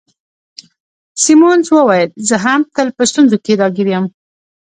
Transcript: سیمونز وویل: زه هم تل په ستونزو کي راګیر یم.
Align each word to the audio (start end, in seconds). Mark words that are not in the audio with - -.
سیمونز 1.23 1.67
وویل: 1.71 2.09
زه 2.27 2.35
هم 2.45 2.61
تل 2.75 2.87
په 2.97 3.03
ستونزو 3.09 3.37
کي 3.45 3.53
راګیر 3.61 3.87
یم. 3.93 4.05